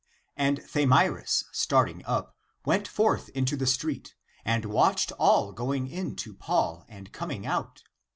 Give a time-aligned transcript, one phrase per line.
[0.35, 6.33] And Thamyris, starting up, went forth into the street, and watched all going in to
[6.33, 7.83] Paul and coming out.